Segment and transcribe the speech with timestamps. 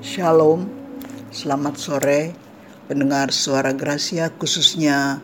[0.00, 0.64] Shalom,
[1.28, 2.32] selamat sore
[2.88, 5.20] pendengar suara Gracia khususnya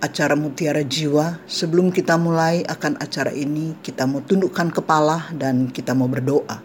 [0.00, 1.44] acara Mutiara Jiwa.
[1.44, 6.64] Sebelum kita mulai akan acara ini, kita mau tundukkan kepala dan kita mau berdoa.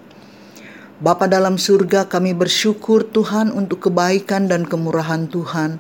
[1.03, 5.75] Bapa dalam surga, kami bersyukur Tuhan untuk kebaikan dan kemurahan Tuhan.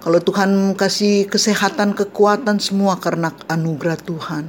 [0.00, 4.48] Kalau Tuhan kasih kesehatan, kekuatan semua karena anugerah Tuhan.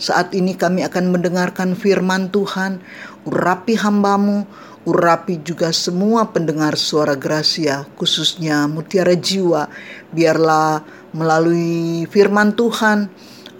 [0.00, 2.80] Saat ini kami akan mendengarkan firman Tuhan,
[3.28, 4.48] urapi hambamu,
[4.88, 9.68] urapi juga semua pendengar suara Gracia, khususnya Mutiara Jiwa.
[10.12, 10.80] Biarlah
[11.12, 13.10] melalui firman Tuhan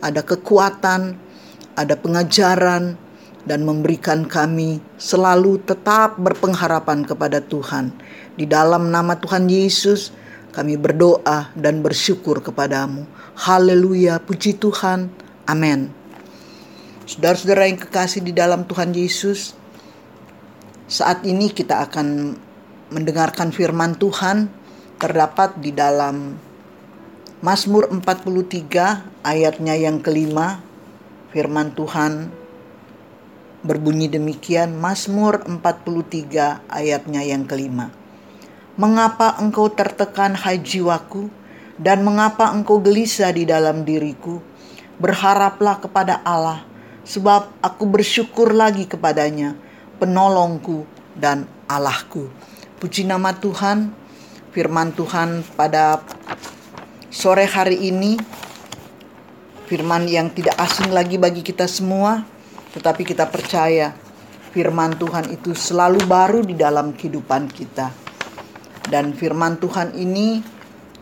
[0.01, 1.16] ada kekuatan,
[1.77, 2.96] ada pengajaran,
[3.45, 7.93] dan memberikan kami selalu tetap berpengharapan kepada Tuhan.
[8.37, 10.12] Di dalam nama Tuhan Yesus,
[10.52, 13.07] kami berdoa dan bersyukur kepadamu.
[13.38, 15.09] Haleluya, puji Tuhan.
[15.48, 15.91] Amin.
[17.09, 19.57] Saudara-saudara yang kekasih di dalam Tuhan Yesus,
[20.91, 22.35] saat ini kita akan
[22.91, 24.51] mendengarkan firman Tuhan
[24.99, 26.35] terdapat di dalam
[27.46, 30.59] Mazmur 43 ayatnya yang kelima.
[31.30, 32.35] Firman Tuhan
[33.63, 37.95] berbunyi demikian, Mazmur 43 ayatnya yang kelima.
[38.74, 41.30] Mengapa engkau tertekan hai jiwaku
[41.79, 44.43] dan mengapa engkau gelisah di dalam diriku?
[44.99, 46.66] Berharaplah kepada Allah
[47.07, 49.55] sebab aku bersyukur lagi kepadanya,
[50.01, 52.32] penolongku dan Allahku.
[52.80, 53.93] Puji nama Tuhan,
[54.56, 56.01] firman Tuhan pada
[57.12, 58.16] sore hari ini,
[59.68, 62.24] firman yang tidak asing lagi bagi kita semua,
[62.73, 63.93] tetapi kita percaya
[64.50, 67.93] firman Tuhan itu selalu baru di dalam kehidupan kita.
[68.88, 70.41] Dan firman Tuhan ini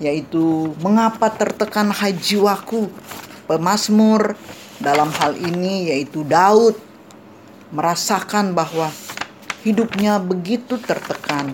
[0.02, 2.91] yaitu mengapa tertekan hai jiwaku
[3.50, 4.34] pemazmur
[4.78, 6.88] dalam hal ini yaitu Daud
[7.69, 8.88] merasakan bahwa
[9.61, 11.52] hidupnya begitu tertekan,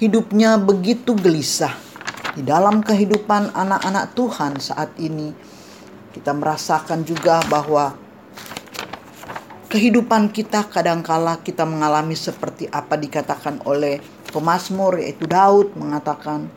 [0.00, 1.76] hidupnya begitu gelisah.
[2.32, 5.36] Di dalam kehidupan anak-anak Tuhan saat ini,
[6.16, 7.92] kita merasakan juga bahwa
[9.68, 14.00] kehidupan kita kadangkala kita mengalami seperti apa dikatakan oleh
[14.32, 16.48] pemazmur yaitu Daud mengatakan,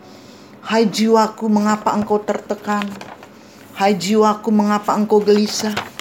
[0.64, 2.88] "Hai jiwaku, mengapa engkau tertekan?
[3.76, 5.95] Hai jiwaku, mengapa engkau gelisah?"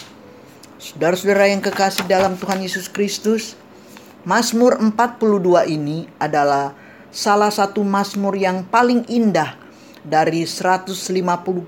[0.85, 3.57] Saudara-saudara yang kekasih dalam Tuhan Yesus Kristus,
[4.29, 6.77] Mazmur 42 ini adalah
[7.09, 9.57] salah satu Mazmur yang paling indah
[10.05, 10.93] dari 150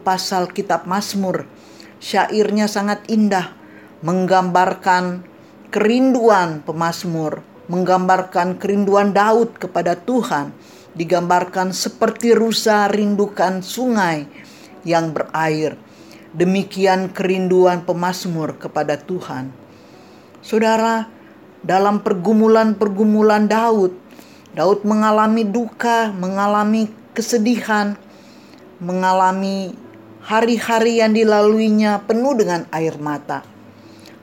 [0.04, 1.48] pasal kitab Mazmur.
[1.96, 3.56] Syairnya sangat indah,
[4.04, 5.24] menggambarkan
[5.72, 7.40] kerinduan pemazmur,
[7.72, 10.52] menggambarkan kerinduan Daud kepada Tuhan,
[10.92, 14.28] digambarkan seperti rusa rindukan sungai
[14.84, 15.85] yang berair
[16.36, 19.48] Demikian kerinduan pemazmur kepada Tuhan.
[20.44, 21.08] Saudara,
[21.64, 23.96] dalam pergumulan-pergumulan Daud,
[24.52, 27.96] Daud mengalami duka, mengalami kesedihan,
[28.84, 29.72] mengalami
[30.20, 33.40] hari-hari yang dilaluinya penuh dengan air mata.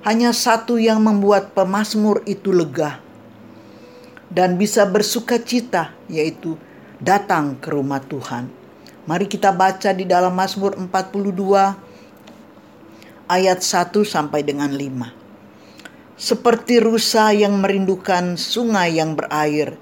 [0.05, 3.01] Hanya satu yang membuat pemazmur itu lega
[4.29, 6.61] dan bisa bersuka cita, yaitu
[7.01, 8.53] datang ke rumah Tuhan.
[9.09, 11.92] Mari kita baca di dalam Mazmur 42
[13.33, 15.09] ayat 1 sampai dengan 5.
[16.13, 19.73] Seperti rusa yang merindukan sungai yang berair,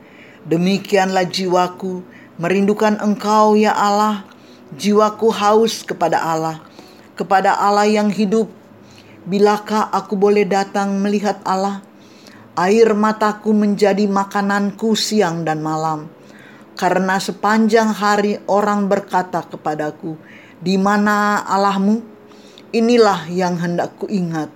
[0.48, 2.00] demikianlah jiwaku
[2.40, 4.24] merindukan Engkau ya Allah.
[4.72, 6.64] Jiwaku haus kepada Allah,
[7.20, 8.48] kepada Allah yang hidup.
[9.28, 11.84] Bilakah aku boleh datang melihat Allah?
[12.56, 16.08] Air mataku menjadi makananku siang dan malam.
[16.80, 20.16] Karena sepanjang hari orang berkata kepadaku,
[20.64, 22.21] "Di mana Allahmu?"
[22.72, 24.48] Inilah yang hendak ku ingat,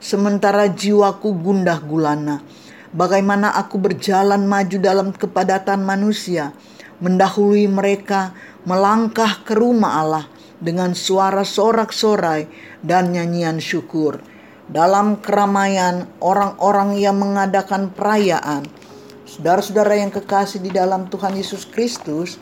[0.00, 2.40] sementara jiwaku gundah gulana.
[2.96, 6.56] Bagaimana aku berjalan maju dalam kepadatan manusia,
[7.04, 8.32] mendahului mereka
[8.64, 10.24] melangkah ke rumah Allah
[10.56, 12.48] dengan suara sorak-sorai
[12.80, 14.16] dan nyanyian syukur.
[14.72, 18.64] Dalam keramaian orang-orang yang mengadakan perayaan,
[19.28, 22.40] saudara-saudara yang kekasih di dalam Tuhan Yesus Kristus,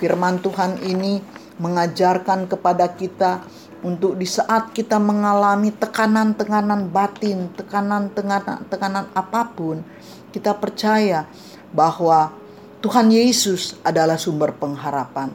[0.00, 1.20] firman Tuhan ini
[1.60, 3.44] mengajarkan kepada kita
[3.82, 9.82] untuk di saat kita mengalami tekanan-tekanan batin, tekanan-tekanan tekanan apa pun,
[10.30, 11.26] kita percaya
[11.74, 12.30] bahwa
[12.78, 15.34] Tuhan Yesus adalah sumber pengharapan.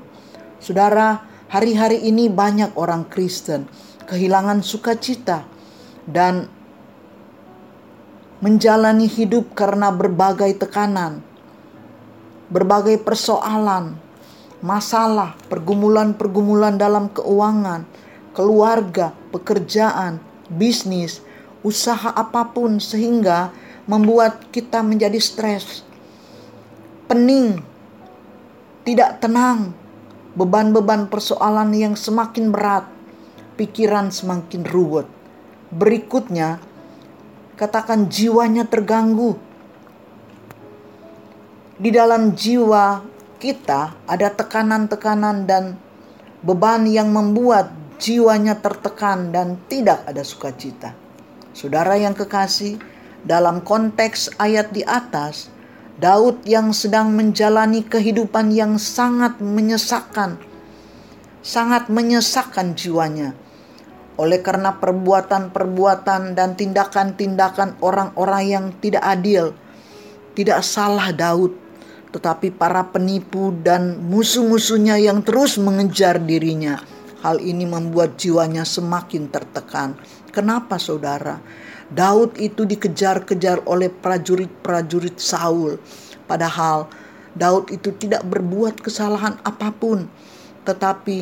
[0.63, 3.67] Saudara, hari-hari ini banyak orang Kristen
[4.07, 5.43] kehilangan sukacita
[6.07, 6.47] dan
[8.39, 11.19] menjalani hidup karena berbagai tekanan,
[12.47, 13.99] berbagai persoalan,
[14.63, 17.83] masalah, pergumulan-pergumulan dalam keuangan,
[18.37, 21.25] keluarga, pekerjaan, bisnis,
[21.65, 23.49] usaha apa pun sehingga
[23.89, 25.81] membuat kita menjadi stres.
[27.07, 27.63] pening,
[28.83, 29.71] tidak tenang,
[30.35, 32.83] beban-beban persoalan yang semakin berat,
[33.55, 35.07] pikiran semakin ruwet.
[35.71, 36.59] Berikutnya,
[37.55, 39.39] katakan jiwanya terganggu.
[41.79, 43.07] Di dalam jiwa
[43.39, 45.79] kita ada tekanan-tekanan dan
[46.43, 50.93] beban yang membuat jiwanya tertekan dan tidak ada sukacita.
[51.53, 52.77] Saudara yang kekasih,
[53.25, 55.49] dalam konteks ayat di atas,
[55.97, 60.37] Daud yang sedang menjalani kehidupan yang sangat menyesakkan,
[61.41, 63.33] sangat menyesakkan jiwanya
[64.17, 69.53] oleh karena perbuatan-perbuatan dan tindakan-tindakan orang-orang yang tidak adil.
[70.33, 71.53] Tidak salah Daud,
[72.13, 76.81] tetapi para penipu dan musuh-musuhnya yang terus mengejar dirinya.
[77.25, 79.97] Hal ini membuat jiwanya semakin tertekan.
[80.29, 81.41] Kenapa saudara?
[81.87, 85.81] Daud itu dikejar-kejar oleh prajurit-prajurit Saul.
[86.27, 86.85] Padahal
[87.33, 90.05] Daud itu tidak berbuat kesalahan apa pun.
[90.67, 91.17] Tetapi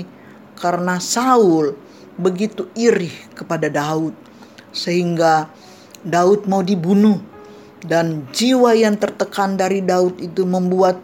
[0.57, 1.75] karena Saul
[2.15, 4.15] begitu iri kepada Daud
[4.71, 5.51] sehingga
[6.03, 7.19] Daud mau dibunuh
[7.83, 10.99] dan jiwa yang tertekan dari Daud itu membuat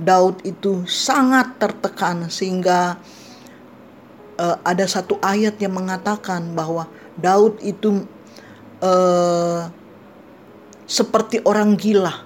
[0.00, 2.96] Daud itu sangat tertekan sehingga
[4.38, 6.86] uh, ada satu ayat yang mengatakan bahwa
[7.18, 8.06] Daud itu
[8.80, 9.68] uh,
[10.88, 12.24] seperti orang gila.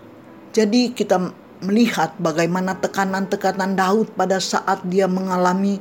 [0.52, 1.32] Jadi kita
[1.64, 5.80] melihat bagaimana tekanan-tekanan Daud pada saat dia mengalami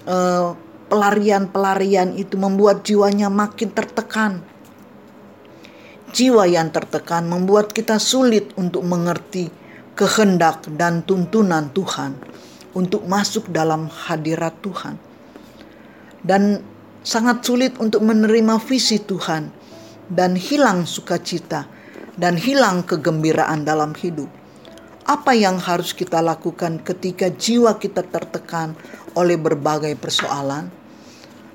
[0.00, 0.58] pelarian
[0.90, 4.42] pelarian-pelarian itu membuat jiwanya makin tertekan.
[6.10, 9.46] Jiwa yang tertekan membuat kita sulit untuk mengerti
[9.94, 12.18] kehendak dan tuntunan Tuhan
[12.74, 15.09] untuk masuk dalam hadirat Tuhan.
[16.20, 16.60] Dan
[17.00, 19.48] sangat sulit untuk menerima visi Tuhan
[20.10, 21.64] dan hilang sukacita
[22.20, 24.28] dan hilang kegembiraan dalam hidup.
[25.08, 28.76] Apa yang harus kita lakukan ketika jiwa kita tertekan
[29.16, 30.68] oleh berbagai persoalan?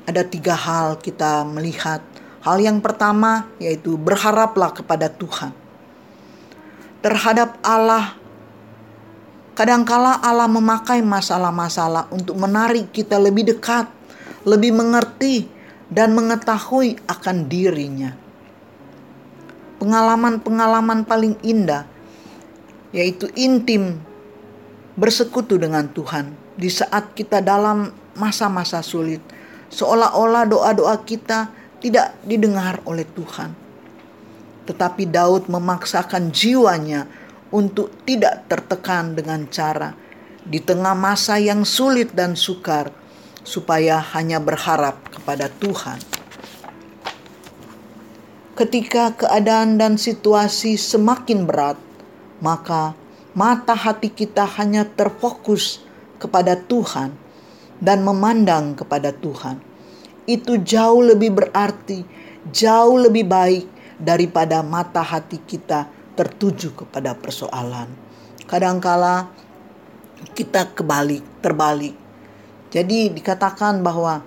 [0.10, 2.02] Ada tiga hal kita melihat.
[2.42, 5.54] Hal yang pertama yaitu berharaplah kepada Tuhan.
[7.06, 8.18] Terhadap Allah,
[9.54, 13.86] kadangkala Allah memakai masalah-masalah untuk menarik kita lebih dekat,
[14.46, 15.50] lebih mengerti,
[15.90, 18.18] dan mengetahui akan dirinya.
[19.78, 21.86] Pengalaman-pengalaman paling indah,
[22.90, 24.02] yaitu intim
[24.96, 26.34] bersekutu dengan Tuhan.
[26.56, 29.20] Di saat kita dalam masa-masa sulit,
[29.70, 31.52] seolah-olah doa-doa kita
[31.84, 33.52] tidak didengar oleh Tuhan.
[34.66, 37.06] Tetapi Daud memaksakan jiwanya
[37.54, 39.94] untuk tidak tertekan dengan cara.
[40.42, 42.90] Di tengah masa yang sulit dan sukar,
[43.46, 46.02] supaya hanya berharap kepada Tuhan.
[48.58, 51.78] Ketika keadaan dan situasi semakin berat,
[52.42, 52.98] maka
[53.38, 55.84] mata hati kita hanya terfokus
[56.18, 57.14] kepada Tuhan
[57.84, 59.60] dan memandang kepada Tuhan.
[60.26, 62.02] Itu jauh lebih berarti,
[62.50, 63.68] jauh lebih baik
[64.00, 67.92] daripada mata hati kita tertuju kepada persoalan.
[68.48, 69.28] Kadangkala
[70.32, 72.05] kita kebalik, terbalik.
[72.76, 74.20] Jadi dikatakan bahwa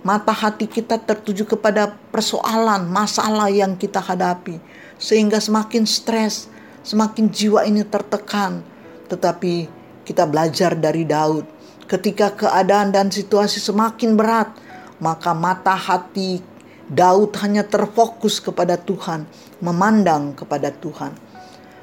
[0.00, 4.56] mata hati kita tertuju kepada persoalan, masalah yang kita hadapi,
[4.96, 6.48] sehingga semakin stres,
[6.80, 8.64] semakin jiwa ini tertekan.
[9.12, 9.68] Tetapi
[10.08, 11.44] kita belajar dari Daud,
[11.84, 14.48] ketika keadaan dan situasi semakin berat,
[14.96, 16.40] maka mata hati
[16.88, 19.28] Daud hanya terfokus kepada Tuhan,
[19.60, 21.12] memandang kepada Tuhan,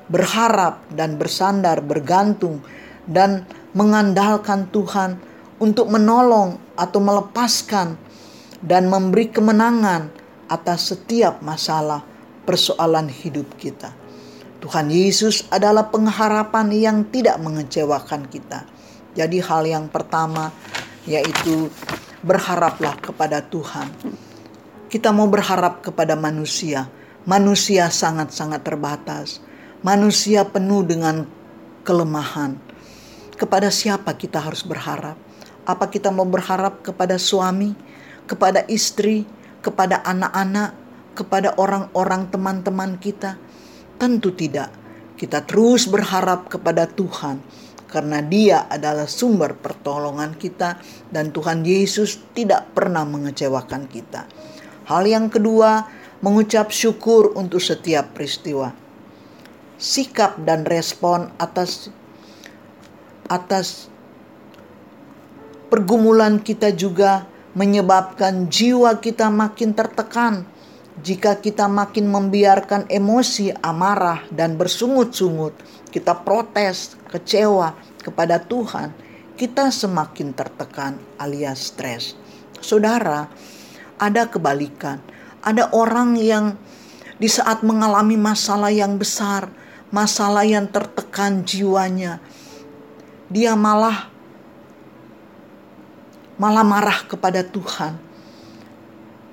[0.10, 2.66] berharap dan bersandar, bergantung,
[3.06, 3.46] dan
[3.78, 7.98] mengandalkan Tuhan untuk menolong atau melepaskan
[8.62, 10.10] dan memberi kemenangan
[10.50, 12.02] atas setiap masalah
[12.48, 13.92] persoalan hidup kita.
[14.58, 18.66] Tuhan Yesus adalah pengharapan yang tidak mengecewakan kita.
[19.14, 20.50] Jadi hal yang pertama
[21.06, 21.70] yaitu
[22.26, 23.90] berharaplah kepada Tuhan.
[24.88, 26.90] Kita mau berharap kepada manusia.
[27.28, 29.44] Manusia sangat-sangat terbatas.
[29.84, 31.28] Manusia penuh dengan
[31.84, 32.58] kelemahan.
[33.38, 35.27] Kepada siapa kita harus berharap?
[35.68, 37.76] Apa kita mau berharap kepada suami?
[38.28, 39.24] kepada istri,
[39.64, 40.76] kepada anak-anak,
[41.16, 43.40] kepada orang-orang teman-teman kita?
[43.98, 44.70] Tentu tidak.
[45.18, 47.42] Kita terus berharap kepada Tuhan
[47.90, 50.78] karena Dia adalah sumber pertolongan kita
[51.10, 54.30] dan Tuhan Yesus tidak pernah mengecewakan kita.
[54.86, 55.90] Hal yang kedua,
[56.22, 58.70] mengucap syukur untuk setiap peristiwa.
[59.82, 61.90] Sikap dan respon atas
[63.26, 63.90] atas
[65.68, 70.48] pergumulan kita juga menyebabkan jiwa kita makin tertekan
[70.98, 75.54] jika kita makin membiarkan emosi amarah dan bersungut-sungut,
[75.94, 78.90] kita protes, kecewa kepada Tuhan,
[79.38, 82.18] kita semakin tertekan alias stres.
[82.58, 83.30] Saudara,
[84.02, 84.98] ada kebalikan.
[85.46, 86.58] Ada orang yang
[87.22, 89.54] di saat mengalami masalah yang besar,
[89.94, 92.18] masalah yang tertekan jiwanya,
[93.30, 94.10] dia malah
[96.38, 98.08] malah marah kepada Tuhan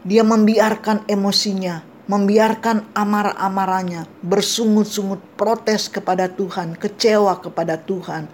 [0.04, 1.80] dia membiarkan emosinya,
[2.12, 8.28] membiarkan amarah-amarahnya, bersungut-sungut protes kepada Tuhan, kecewa kepada Tuhan.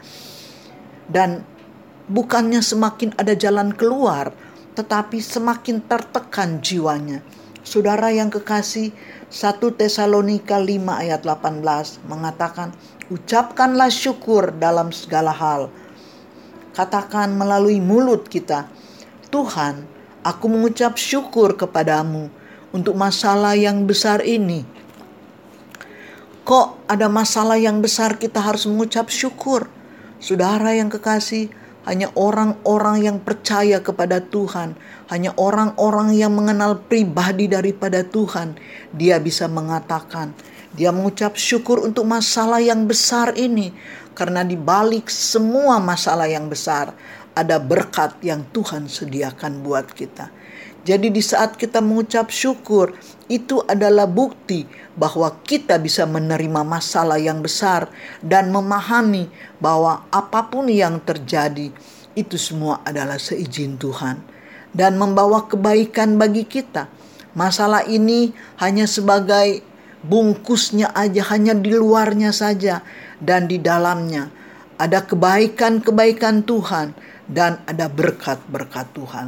[1.07, 1.47] Dan
[2.11, 4.35] bukannya semakin ada jalan keluar,
[4.75, 7.23] tetapi semakin tertekan jiwanya.
[7.63, 8.91] Saudara yang kekasih,
[9.31, 12.75] 1 Tesalonika 5 ayat 18 mengatakan,
[13.15, 15.71] ucapkanlah syukur dalam segala hal.
[16.81, 18.65] Katakan melalui mulut kita,
[19.29, 22.29] Tuhan Aku mengucap syukur kepadamu
[22.77, 24.69] untuk masalah yang besar ini.
[26.45, 29.73] Kok ada masalah yang besar kita harus mengucap syukur?
[30.21, 31.49] Saudara yang kekasih,
[31.89, 34.77] hanya orang-orang yang percaya kepada Tuhan,
[35.09, 38.61] hanya orang-orang yang mengenal pribadi daripada Tuhan,
[38.93, 40.37] dia bisa mengatakan,
[40.77, 43.73] dia mengucap syukur untuk masalah yang besar ini,
[44.21, 46.93] karena di balik semua masalah yang besar
[47.33, 50.29] ada berkat yang Tuhan sediakan buat kita.
[50.85, 52.93] Jadi di saat kita mengucap syukur,
[53.33, 57.89] itu adalah bukti bahwa kita bisa menerima masalah yang besar
[58.21, 61.73] dan memahami bahwa apa pun yang terjadi
[62.13, 64.21] itu semua adalah seizin Tuhan
[64.77, 66.93] dan membawa kebaikan bagi kita.
[67.33, 69.65] Masalah ini hanya sebagai
[70.05, 72.81] bungkusnya aja, hanya di luarnya saja
[73.21, 74.33] dan di dalamnya
[74.81, 76.97] ada kebaikan-kebaikan Tuhan
[77.29, 79.27] dan ada berkat-berkat Tuhan.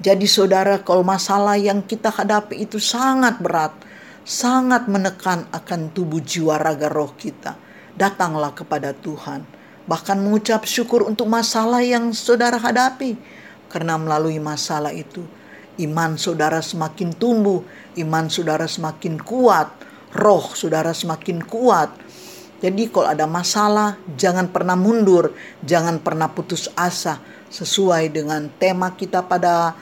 [0.00, 3.76] Jadi saudara kalau masalah yang kita hadapi itu sangat berat,
[4.24, 7.56] sangat menekan akan tubuh jiwa raga roh kita.
[7.96, 9.44] Datanglah kepada Tuhan.
[9.88, 13.16] Bahkan mengucap syukur untuk masalah yang saudara hadapi.
[13.72, 15.24] Karena melalui masalah itu
[15.80, 17.60] iman saudara semakin tumbuh,
[18.00, 19.68] iman saudara semakin kuat,
[20.16, 21.92] roh saudara semakin kuat,
[22.56, 27.20] jadi kalau ada masalah jangan pernah mundur, jangan pernah putus asa
[27.52, 29.76] sesuai dengan tema kita pada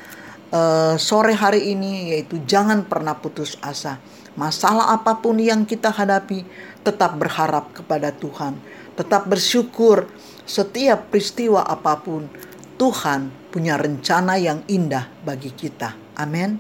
[0.51, 4.03] uh, sore hari ini yaitu jangan pernah putus asa.
[4.35, 6.43] Masalah apa pun yang kita hadapi
[6.83, 8.59] tetap berharap kepada Tuhan,
[8.99, 10.11] tetap bersyukur
[10.43, 12.27] setiap peristiwa apa pun
[12.75, 15.95] Tuhan punya rencana yang indah bagi kita.
[16.19, 16.59] Amin.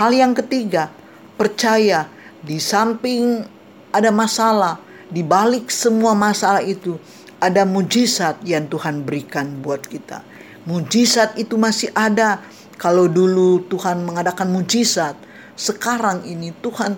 [0.00, 0.88] Hal yang ketiga,
[1.36, 2.08] percaya
[2.40, 3.44] di samping
[3.92, 4.80] ada masalah,
[5.12, 6.96] di balik semua masalah itu
[7.36, 10.24] ada mujizat yang Tuhan berikan buat kita.
[10.64, 12.40] Mujizat itu masih ada.
[12.80, 15.12] Kalau dulu Tuhan mengadakan mujizat,
[15.52, 16.96] sekarang ini Tuhan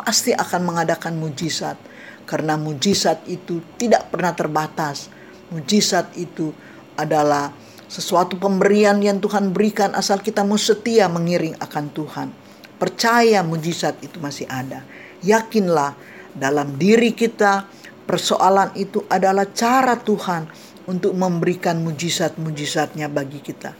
[0.00, 1.76] pasti akan mengadakan mujizat.
[2.24, 5.12] Karena mujizat itu tidak pernah terbatas.
[5.52, 6.56] Mujizat itu
[6.96, 7.52] adalah
[7.94, 12.28] sesuatu pemberian yang Tuhan berikan asal kita mau setia mengiring akan Tuhan.
[12.74, 14.82] Percaya mujizat itu masih ada.
[15.22, 15.94] Yakinlah
[16.34, 17.70] dalam diri kita,
[18.02, 20.50] persoalan itu adalah cara Tuhan
[20.90, 23.70] untuk memberikan mujizat-mujizatnya bagi kita.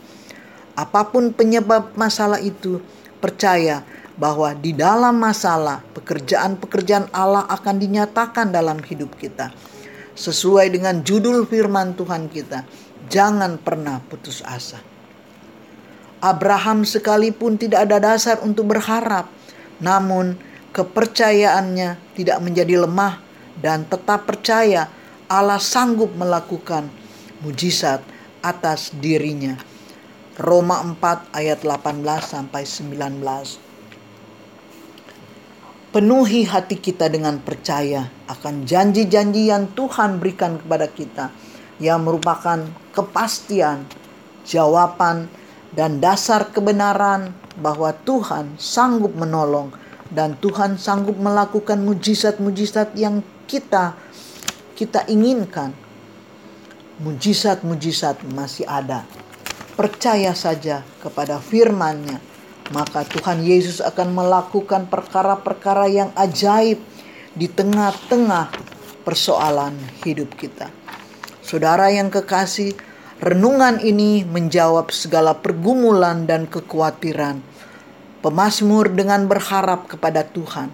[0.79, 2.79] Apa pun penyebab masalah itu,
[3.19, 3.83] percaya
[4.15, 9.51] bahwa di dalam masalah pekerjaan-pekerjaan Allah akan dinyatakan dalam hidup kita.
[10.15, 12.63] Sesuai dengan judul firman Tuhan kita,
[13.11, 14.79] jangan pernah putus asa.
[16.23, 19.27] Abraham sekalipun tidak ada dasar untuk berharap,
[19.83, 20.39] namun
[20.71, 23.19] kepercayaannya tidak menjadi lemah
[23.59, 24.87] dan tetap percaya
[25.27, 26.87] Allah sanggup melakukan
[27.43, 27.99] mujizat
[28.39, 29.59] atas dirinya.
[30.35, 33.64] Roma 4 ayat 18 sampai 19.
[35.95, 41.31] Penuhi hati kita dengan percaya akan janji-janji yang Tuhan berikan kepada kita
[41.79, 43.87] yang merupakan kepastian,
[44.43, 45.31] jawaban,
[45.71, 47.31] dan dasar kebenaran
[47.63, 49.71] bahwa Tuhan sanggup menolong
[50.11, 53.95] dan Tuhan sanggup melakukan mujizat-mujizat yang kita
[54.75, 55.71] kita inginkan.
[56.99, 59.07] Mujizat-mujizat masih ada.
[59.79, 62.19] Percaya saja kepada firman-Nya,
[62.73, 66.81] maka Tuhan Yesus akan melakukan perkara-perkara yang ajaib
[67.35, 68.49] di tengah-tengah
[69.05, 70.71] persoalan hidup kita.
[71.45, 72.73] Saudara yang kekasih,
[73.21, 77.55] renungan ini menjawab segala pergumulan dan kekhawatiran
[78.25, 80.73] Pemazmur dengan berharap kepada Tuhan.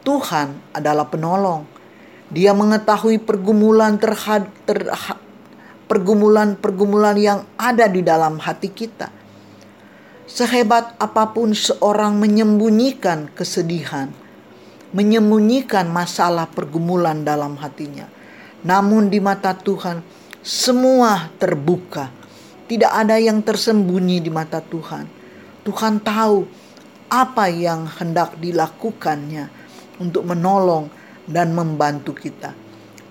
[0.00, 1.68] Tuhan adalah penolong.
[2.32, 4.48] Dia mengetahui pergumulan terhad,
[5.84, 9.12] pergumulan-pergumulan yang ada di dalam hati kita.
[10.26, 14.10] Sehebat apa pun seorang menyembunyikan kesedihan,
[14.90, 18.10] menyembunyikan masalah pergumulan dalam hatinya,
[18.66, 20.02] namun di mata Tuhan
[20.42, 22.10] semua terbuka.
[22.66, 25.06] Tidak ada yang tersembunyi di mata Tuhan.
[25.62, 26.42] Tuhan tahu
[27.06, 29.46] apa yang hendak dilakukannya
[30.02, 30.90] untuk menolong
[31.30, 32.50] dan membantu kita.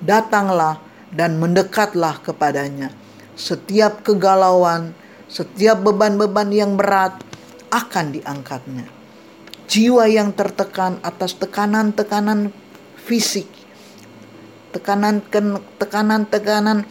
[0.03, 0.83] Datanglah
[1.15, 2.91] dan mendekatlah kepadanya.
[3.39, 4.91] Setiap kegalauan,
[5.25, 7.17] setiap beban-beban yang berat
[7.73, 8.85] akan diangkatnya.
[9.65, 12.53] Jiwa yang tertekan atas tekanan-tekanan
[13.01, 13.49] fisik,
[14.71, 16.85] tekanan-tekanan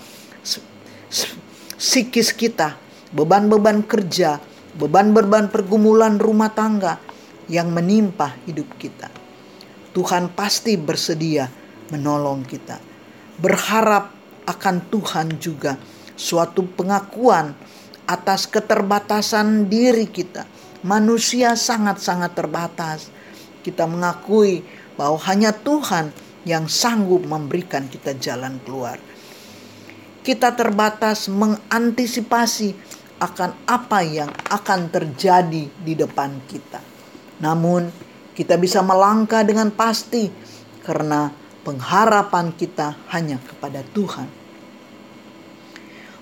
[1.78, 2.74] psikis kita,
[3.14, 4.42] beban-beban kerja,
[4.74, 6.98] beban-beban pergumulan rumah tangga
[7.46, 9.06] yang menimpa hidup kita.
[9.94, 11.46] Tuhan pasti bersedia
[11.94, 12.82] menolong kita.
[13.38, 14.10] Berharap
[14.44, 15.78] akan Tuhan juga
[16.18, 17.54] suatu pengakuan
[18.04, 20.44] atas keterbatasan diri kita.
[20.84, 23.08] Manusia sangat-sangat terbatas.
[23.64, 24.61] Kita mengakui
[25.00, 26.12] bahwa hanya Tuhan
[26.44, 29.00] yang sanggup memberikan kita jalan keluar.
[30.25, 32.76] Kita terbatas mengantisipasi
[33.20, 36.80] akan apa yang akan terjadi di depan kita.
[37.40, 37.88] Namun,
[38.37, 40.28] kita bisa melangkah dengan pasti
[40.84, 41.32] karena
[41.64, 44.43] pengharapan kita hanya kepada Tuhan.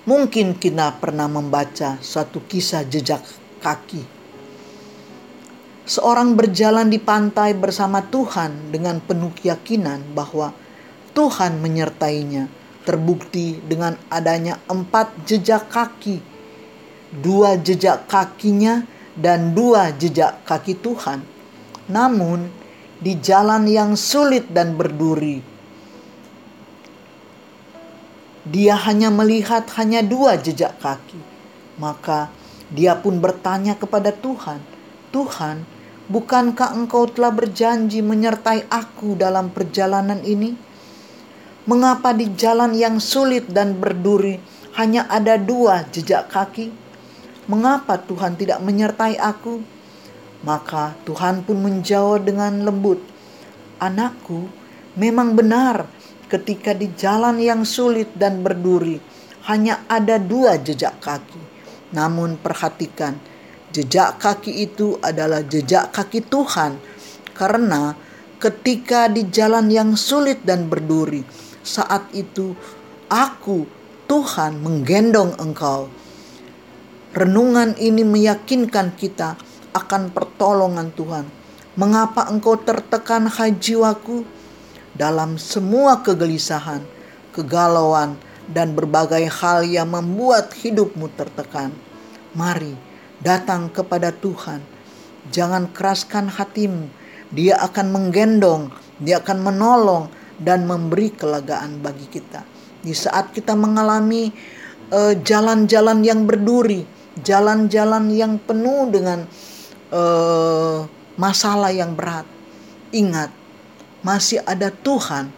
[0.03, 3.23] Mungkin kita pernah membaca suatu kisah jejak
[3.63, 4.03] kaki.
[5.87, 10.51] Seorang berjalan di pantai bersama Tuhan dengan penuh keyakinan bahwa
[11.15, 12.51] Tuhan menyertainya.
[12.83, 16.19] Terbukti dengan adanya empat jejak kaki,
[17.15, 18.83] dua jejak kakinya
[19.15, 21.23] dan dua jejak kaki Tuhan.
[21.87, 22.51] Namun,
[22.99, 25.52] di jalan yang sulit dan berduri,
[28.43, 31.19] dia hanya melihat hanya dua jejak kaki.
[31.79, 32.27] Maka
[32.75, 34.59] dia pun bertanya kepada Tuhan,
[35.15, 35.63] "Tuhan,
[36.11, 40.59] bukankah Engkau telah berjanji menyertai aku dalam perjalanan ini?
[41.71, 44.43] Mengapa di jalan yang sulit dan berduri
[44.75, 46.75] hanya ada dua jejak kaki?
[47.47, 49.63] Mengapa Tuhan tidak menyertai aku?"
[50.43, 52.99] Maka Tuhan pun menjawab dengan lembut,
[53.79, 54.51] "Anakku,
[54.99, 55.87] memang benar."
[56.33, 58.97] Ketika di jalan yang sulit dan berduri
[59.45, 61.43] hanya ada dua jejak kaki.
[61.93, 63.21] Namun perhatikan,
[63.69, 66.81] jejak kaki itu adalah jejak kaki Tuhan.
[67.37, 67.93] Karena
[68.41, 71.21] ketika di jalan yang sulit dan berduri,
[71.61, 72.57] saat itu
[73.13, 73.69] aku
[74.09, 75.93] Tuhan menggendong engkau.
[77.13, 79.37] Renungan ini meyakinkan kita
[79.77, 81.29] akan pertolongan Tuhan.
[81.77, 84.42] Mengapa engkau tertekan hai jiwaku?
[84.97, 86.85] Dalam semua kegelisahan,
[87.33, 88.17] kegalauan,
[88.51, 91.73] dan berbagai hal yang membuat hidupmu tertekan.
[92.37, 92.75] Mari
[93.23, 94.61] datang kepada Tuhan.
[95.31, 96.91] Jangan keraskan hatimu.
[97.33, 98.69] Dia akan menggendong,
[99.01, 100.05] dia akan menolong
[100.37, 102.45] dan memberi kelegaan bagi kita.
[102.83, 104.29] Di saat kita mengalami
[104.91, 106.85] eh, jalan-jalan uh, yang berduri,
[107.23, 109.25] jalan-jalan yang penuh dengan
[109.95, 110.85] uh,
[111.17, 112.27] masalah yang berat.
[112.93, 113.31] Ingat,
[114.03, 115.31] masih ada Tuhan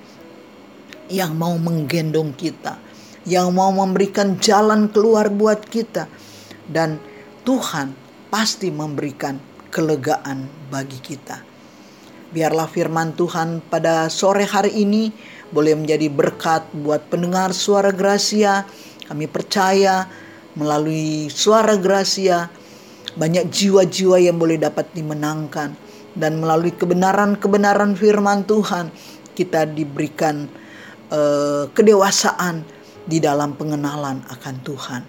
[1.12, 2.80] yang mau menggendong kita,
[3.28, 6.08] yang mau memberikan jalan keluar buat kita,
[6.68, 6.96] dan
[7.44, 7.92] Tuhan
[8.32, 9.36] pasti memberikan
[9.68, 11.44] kelegaan bagi kita.
[12.34, 15.12] Biarlah firman Tuhan pada sore hari ini
[15.54, 18.66] boleh menjadi berkat buat pendengar suara Gracia.
[19.06, 20.08] Kami percaya
[20.58, 22.50] melalui suara Gracia
[23.14, 25.83] banyak jiwa-jiwa yang boleh dapat dimenangkan
[26.14, 28.90] dan melalui kebenaran-kebenaran firman Tuhan
[29.34, 30.46] kita diberikan
[31.10, 32.62] uh, kedewasaan
[33.04, 35.02] di dalam pengenalan akan Tuhan.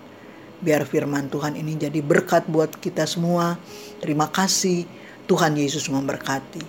[0.59, 3.55] Biar firman Tuhan ini jadi berkat buat kita semua.
[4.01, 4.83] Terima kasih
[5.29, 6.65] Tuhan Yesus memberkati.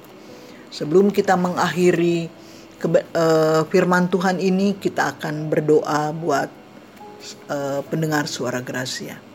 [0.68, 2.29] Sebelum kita mengakhiri
[2.77, 6.51] ke, uh, firman Tuhan ini, kita akan berdoa buat
[7.49, 9.26] uh, pendengar suara Gracia.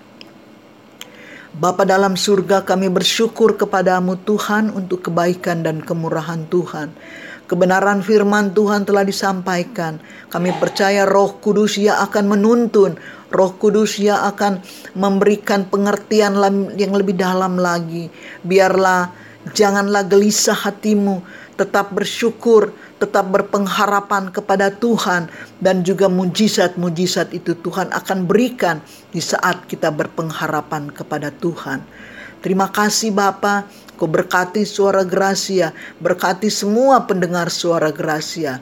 [1.51, 6.95] Bapa dalam surga kami bersyukur kepadamu Tuhan untuk kebaikan dan kemurahan Tuhan.
[7.43, 9.99] Kebenaran firman Tuhan telah disampaikan.
[10.31, 12.95] Kami percaya roh kudus yang akan menuntun.
[13.27, 14.63] Roh kudus yang akan
[14.95, 16.39] memberikan pengertian
[16.79, 18.07] yang lebih dalam lagi.
[18.47, 19.11] Biarlah
[19.51, 21.19] janganlah gelisah hatimu.
[21.61, 25.29] Tetap bersyukur, tetap berpengharapan kepada Tuhan
[25.61, 28.81] dan juga mujizat-mujizat itu Tuhan akan berikan
[29.13, 31.85] di saat kita berpengharapan kepada Tuhan.
[32.41, 35.69] Terima kasih Bapa, Kau berkati suara Gracia,
[36.01, 38.57] berkati semua pendengar suara Gracia.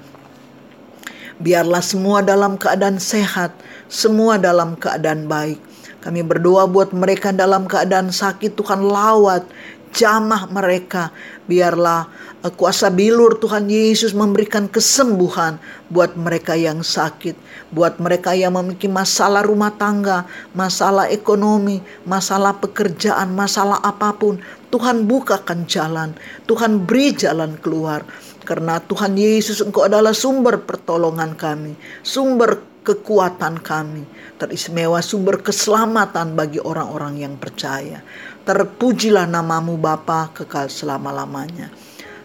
[1.40, 3.56] Biarlah semua dalam keadaan sehat,
[3.88, 5.56] semua dalam keadaan baik.
[6.04, 9.48] Kami berdoa buat mereka dalam keadaan sakit Tuhan lawat
[9.93, 11.13] jamah mereka.
[11.49, 12.06] Biarlah
[12.45, 15.58] uh, kuasa bilur Tuhan Yesus memberikan kesembuhan
[15.89, 17.36] buat mereka yang sakit,
[17.73, 24.38] buat mereka yang memiliki masalah rumah tangga, masalah ekonomi, masalah pekerjaan, masalah apa pun.
[24.69, 26.13] Tuhan bukakan jalan,
[26.45, 28.06] Tuhan beri jalan keluar.
[28.45, 34.02] Karena Tuhan Yesus Engkau adalah sumber pertolongan kami, sumber kekuatan kami,
[34.41, 38.02] teristimewa sumber keselamatan bagi orang-orang yang percaya.
[38.43, 41.69] Terpujilah namamu Bapa kekal selama-lamanya.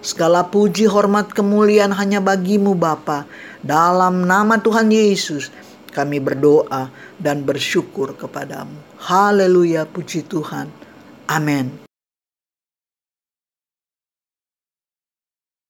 [0.04, 3.24] Segala puji, hormat, kemuliaan hanya bagimu Bapa.
[3.64, 5.48] Dalam nama Tuhan Yesus
[5.94, 8.74] kami berdoa dan bersyukur kepadamu.
[8.98, 10.68] Haleluya, puji Tuhan.
[11.30, 11.83] Amin.